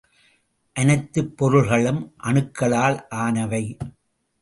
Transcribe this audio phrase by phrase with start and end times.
[0.75, 2.01] அனைத்துப் பொருள்களும்
[2.23, 3.77] அணுக்களால் ஆனவை.